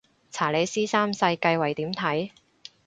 [0.31, 2.31] 查理斯三世繼位點睇